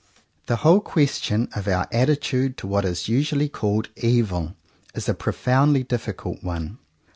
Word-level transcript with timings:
The 0.47 0.55
whole 0.55 0.79
question 0.79 1.47
of 1.55 1.67
our 1.67 1.87
attitude 1.91 2.57
towards 2.57 2.85
what 2.87 2.91
is 2.91 3.07
usually 3.07 3.47
called 3.47 3.89
"evil" 3.95 4.55
is 4.95 5.07
a 5.07 5.13
profoundly 5.13 5.83
difficult 5.83 6.43
one. 6.43 6.79